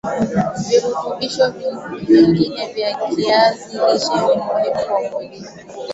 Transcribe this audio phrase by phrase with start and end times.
[0.67, 1.49] virutubisho
[2.05, 5.47] vingine vya kiazi lishe ni muhimu kwa mwilini